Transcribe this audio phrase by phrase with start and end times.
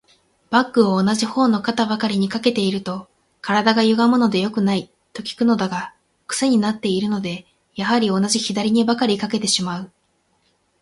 [0.49, 3.07] バッグを同じ方の肩ばかりに掛けていると、
[3.39, 5.93] 体がゆがむので良くない、と聞くのだが、
[6.25, 9.91] クセになっているので、やはり同じ左にばかり掛けてしまう。